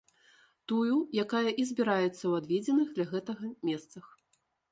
Тую, 0.69 0.95
якая 1.23 1.49
і 1.63 1.65
збіраецца 1.71 2.15
ў 2.15 2.33
адведзеных 2.39 2.87
для 2.97 3.05
гэтага 3.13 3.45
месцах. 3.69 4.05